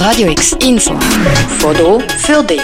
[0.00, 0.98] Radio X Info.
[1.58, 2.62] Foto für dich.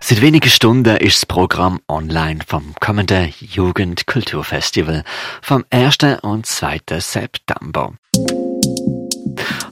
[0.00, 5.04] Seit wenigen Stunden ist das Programm online vom kommenden Jugendkulturfestival
[5.42, 5.98] vom 1.
[6.22, 6.80] und 2.
[6.98, 7.92] September.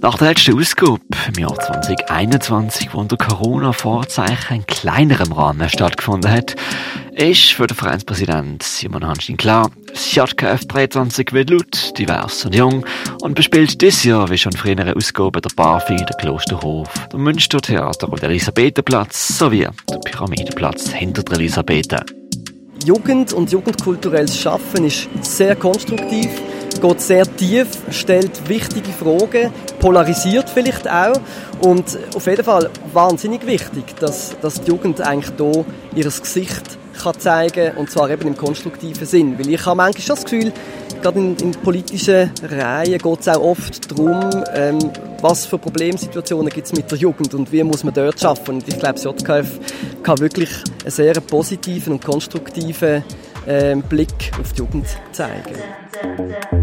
[0.02, 0.98] Nach der letzten Ausgabe
[1.28, 6.56] im Jahr 2021, wo unter Corona-Vorzeichen in kleinerem Rahmen stattgefunden hat,
[7.12, 12.86] ist für den Vereinspräsident Simon Hanschin klar, das JKF 23 wird laut, divers und jung
[13.20, 18.22] und bespielt dieses Jahr, wie schon frühere Ausgaben, der Barfi, der Klosterhof, der Münstertheater und
[18.22, 22.00] der Elisabethenplatz sowie der Pyramidenplatz hinter der Elisabethen.
[22.86, 26.30] Jugend und jugendkulturelles Schaffen ist sehr konstruktiv
[26.80, 31.20] geht sehr tief, stellt wichtige Fragen, polarisiert vielleicht auch
[31.60, 37.18] und auf jeden Fall wahnsinnig wichtig, dass, dass die Jugend eigentlich hier ihr Gesicht kann
[37.18, 40.52] zeigen und zwar eben im konstruktiven Sinn, weil ich habe manchmal das Gefühl,
[41.02, 44.78] gerade in, in politischen Reihen geht es auch oft darum, ähm,
[45.20, 48.56] was für Problemsituationen gibt es mit der Jugend und wie muss man dort schaffen.
[48.56, 49.58] Und ich glaube, das JKF
[50.02, 50.50] kann wirklich
[50.82, 53.02] einen sehr positiven und konstruktiven
[53.46, 56.59] äh, Blick auf die Jugend zeigen.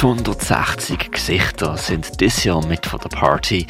[0.00, 3.66] 860 Gesichter sind dieses Jahr mit von der Party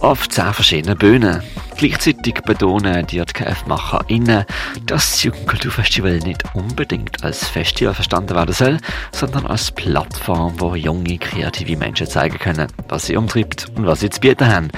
[0.00, 1.40] auf 10 verschiedenen Bühnen.
[1.76, 4.44] Gleichzeitig betonen die JKF-MacherInnen,
[4.86, 8.78] dass das Jugendkulturfestival nicht unbedingt als Festival verstanden werden soll,
[9.12, 14.10] sondern als Plattform, wo junge, kreative Menschen zeigen können, was sie umtreibt und was sie
[14.10, 14.72] zu bieten haben.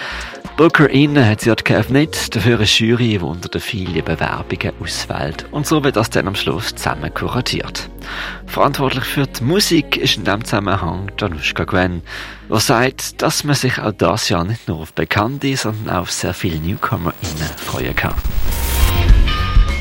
[0.60, 5.46] Booker innen hat sie JKF nicht, dafür eine Jury, die unter den vielen Bewerbungen auswählt.
[5.52, 7.88] Und so wird das dann am Schluss zusammen kuratiert.
[8.44, 12.02] Verantwortlich für die Musik ist in diesem Zusammenhang Danushka Gwen,
[12.50, 16.12] der sagt, dass man sich auch das Jahr nicht nur auf Bekannte, sondern auch auf
[16.12, 18.12] sehr viele NewcomerInnen freuen kann.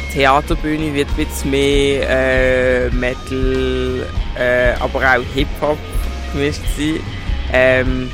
[0.08, 5.78] Die Theaterbühne wird bisschen mehr äh, Metal, äh, aber auch Hip-Hop
[6.32, 7.02] gemischt sein.
[7.52, 8.10] Ähm,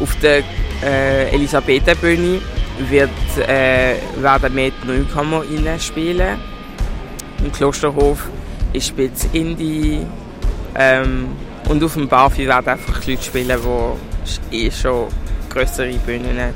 [0.00, 0.42] auf der
[0.82, 2.40] äh, Elisabethenbühne
[2.88, 3.10] wird,
[3.46, 4.86] äh, werden mehr die
[5.78, 6.38] spielen.
[7.44, 8.28] Im Klosterhof
[8.72, 10.06] ist bisschen Indie.
[10.74, 11.28] Ähm,
[11.68, 13.58] und auf dem Barfi werden einfach Leute spielen,
[14.50, 15.08] die eh schon
[15.50, 16.54] größere Bühnen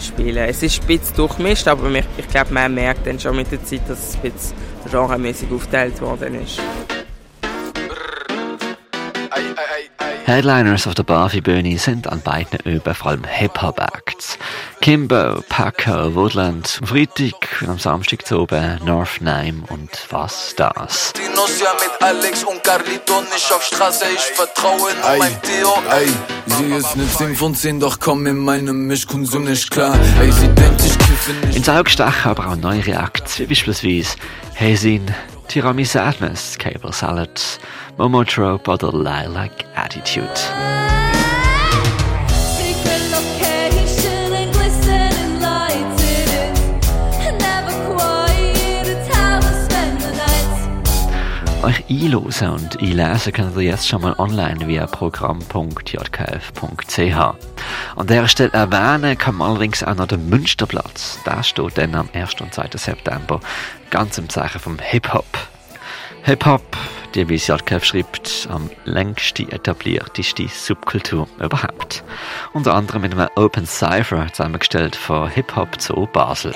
[0.00, 0.48] spielen.
[0.48, 3.82] Es ist ein bisschen durchmischt, aber ich glaube, man merkt dann schon mit der Zeit,
[3.88, 4.56] dass es ein bisschen
[4.90, 6.60] genremäßig aufgeteilt worden ist.
[10.32, 14.38] Headliners auf der Barfi-Bühne sind an beiden Öben vor allem Hip-Hop-Acts.
[14.80, 21.12] Kimbo, Paco, Woodland, am Freitag und am Samstag zu oben North Nime und was das.
[21.12, 25.74] Dinos ja mit Alex und Carlito nicht auf Straße, ich vertraue nur mein Theo.
[25.90, 26.08] Ey,
[26.46, 29.94] sie ist ne 10 von 10, doch komm in meinem Mischkonsum nicht klar.
[30.18, 31.01] Ey, sie denkt, ich.
[31.54, 34.16] Ins Auge stechen aber auch neue Acts, wie beispielsweise
[34.58, 35.06] Hazin,
[35.46, 37.60] Tiramisu Sadness, Cable Salad,
[37.96, 41.11] Momo Trope oder Lilac Attitude.
[51.62, 57.16] Euch einlosen und einlesen könnt ihr jetzt schon mal online via programm.jkf.ch.
[57.96, 61.18] An der Stelle erwähnen kann man allerdings auch noch den Münsterplatz.
[61.24, 62.40] Der steht dann am 1.
[62.40, 62.70] und 2.
[62.74, 63.40] September
[63.90, 65.26] ganz im Zeichen vom Hip-Hop.
[66.22, 66.62] Hip-Hop
[67.14, 72.04] die, wie Jarkev schreibt, am längsten etablierteste Subkultur überhaupt.
[72.54, 76.54] Unter anderem mit einem Open Cypher zusammengestellt von Hip-Hop zu Basel.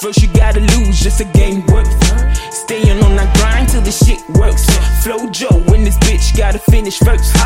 [0.00, 2.35] First you gotta lose, just a game worth.
[2.64, 4.64] Staying on that grind till the shit works.
[5.04, 7.36] Flow Joe, when this bitch gotta finish first.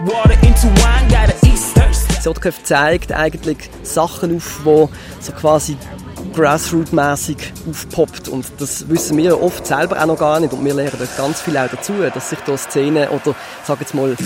[0.00, 2.66] Water into wine, gotta eat thirst.
[2.66, 4.88] Zeigt eigentlich Sachen auf,
[5.20, 5.76] so quasi
[6.34, 7.36] Grassroot-mäßig
[7.68, 8.28] aufpoppt.
[8.28, 10.52] Und das wissen wir oft selber auch noch gar nicht.
[10.52, 13.94] Und wir lernen dort ganz viel auch dazu, dass sich da Szenen oder, sag jetzt
[13.94, 14.16] mal,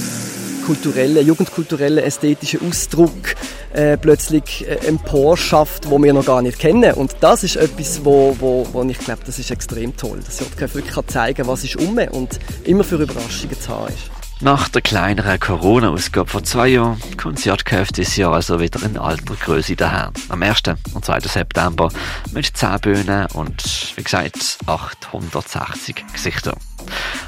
[0.69, 3.35] kulturelle, jugendkulturelle, ästhetische Ausdruck
[3.73, 6.93] äh, plötzlich äh, emporschafft, wo wir noch gar nicht kennen.
[6.93, 10.75] Und das ist etwas, wo, wo, wo ich glaube, das ist extrem toll, dass JKF
[10.75, 14.18] wirklich kann zeigen was ist um und immer für Überraschungen zu haben ist.
[14.41, 18.97] Nach der kleineren Corona-Ausgabe vor zwei Jahren kommt das JKF dieses Jahr also wieder in
[18.97, 20.13] alter Größe daher.
[20.29, 20.63] Am 1.
[20.95, 21.21] und 2.
[21.21, 21.89] September
[22.33, 26.57] mit 10 Bühnen und, wie gesagt, 860 Gesichtern.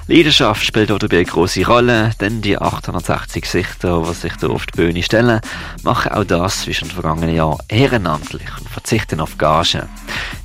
[0.06, 4.76] Leidenschaft spielt dabei eine grosse Rolle, denn die 860 Gesichter, die sich hier auf die
[4.76, 5.40] Bühne stellen,
[5.82, 9.88] machen auch das wie schon im vergangenen Jahr ehrenamtlich und verzichten auf Gagen.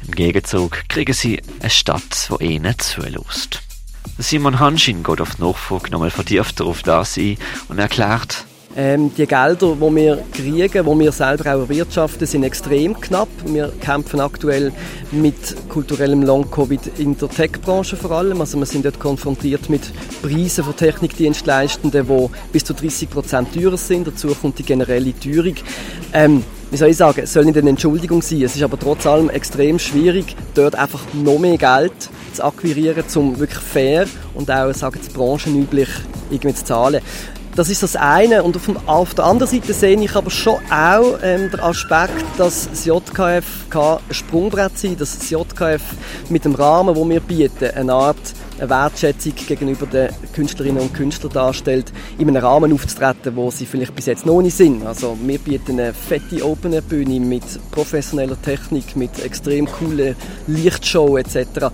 [0.07, 3.64] Im Gegenzug kriegen sie eine Stadt, die ihnen zulässt.
[4.17, 7.37] Simon Hanschin geht auf die Nachfrage nochmal vertieft darauf das ein
[7.69, 8.45] und erklärt,
[8.77, 13.29] Ähm, die Gelder, die wir kriegen, die wir selber auch erwirtschaften, sind extrem knapp.
[13.45, 14.73] Wir kämpfen aktuell
[15.11, 18.41] mit kulturellem Long-Covid in der Tech-Branche vor allem.
[18.41, 19.83] Also wir sind dort konfrontiert mit
[20.21, 24.07] Preisen von Technikdienstleistenden, die bis zu 30 Prozent teurer sind.
[24.07, 25.55] Dazu kommt die generelle Teuerung.
[26.11, 28.41] Ähm, wie soll ich sagen, es soll nicht eine Entschuldigung sein.
[28.41, 33.39] Es ist aber trotz allem extrem schwierig, dort einfach noch mehr Geld zu akquirieren, um
[33.39, 35.89] wirklich fair und auch, sagen Sie, branchenüblich
[36.29, 37.01] irgendwie zu zahlen.
[37.55, 38.43] Das ist das eine.
[38.43, 42.69] Und auf, auf, der anderen Seite sehe ich aber schon auch ähm, den Aspekt, dass
[42.69, 45.81] das JKF ein Sprungbrett sein dass das JKF
[46.29, 48.17] mit dem Rahmen, den wir bieten, eine Art
[48.59, 53.95] eine Wertschätzung gegenüber den Künstlerinnen und Künstlern darstellt, in einem Rahmen aufzutreten, wo sie vielleicht
[53.95, 54.85] bis jetzt noch nicht sind.
[54.85, 60.15] Also wir bieten eine fette Open-Bühne mit professioneller Technik, mit extrem coolen
[60.47, 61.71] Lichtshow etc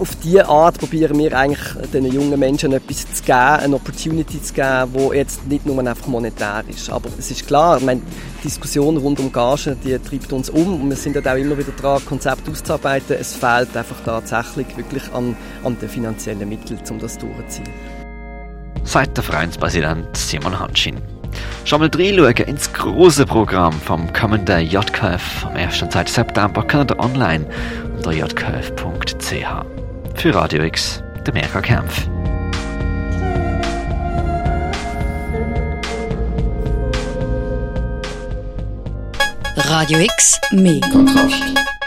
[0.00, 4.54] auf diese Art probieren wir eigentlich den jungen Menschen etwas zu geben, eine Opportunity zu
[4.54, 6.90] geben, die jetzt nicht nur einfach monetär ist.
[6.90, 8.00] Aber es ist klar, meine,
[8.38, 11.72] die Diskussion rund um Gagen, die treibt uns um und wir sind auch immer wieder
[11.72, 13.16] dran, Konzepte auszuarbeiten.
[13.20, 17.68] Es fehlt einfach tatsächlich wirklich an, an den finanziellen Mitteln, um das durchzuziehen.
[18.84, 20.96] Sagt der Vereinspräsident Simon Hanschin.
[21.64, 25.82] Schon mal reinschauen ins große Programm vom kommenden JKF am 1.
[25.82, 26.06] und 2.
[26.06, 27.46] September könnt ihr online
[27.96, 29.79] unter jkf.ch.
[30.20, 32.06] Für Radio X, der Merker Kempf.
[39.56, 41.79] Radio X, mehr Kontrast.